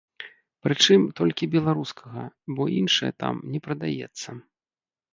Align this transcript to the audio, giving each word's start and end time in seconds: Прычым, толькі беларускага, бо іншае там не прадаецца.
Прычым, 0.67 1.01
толькі 1.19 1.49
беларускага, 1.57 2.21
бо 2.57 2.63
іншае 2.81 3.11
там 3.23 3.35
не 3.55 3.59
прадаецца. 3.69 4.29